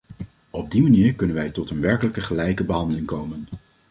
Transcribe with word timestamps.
Op 0.49 0.71
die 0.71 0.81
manier 0.81 1.13
kunnen 1.15 1.35
wij 1.35 1.49
tot 1.49 1.69
een 1.69 1.79
werkelijke 1.81 2.21
gelijke 2.21 2.63
behandeling 2.63 3.07
komen. 3.07 3.47